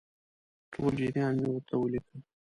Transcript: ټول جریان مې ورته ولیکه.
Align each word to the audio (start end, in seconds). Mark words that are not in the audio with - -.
ټول 0.73 0.91
جریان 0.99 1.33
مې 1.41 1.47
ورته 1.51 1.75
ولیکه. 1.77 2.15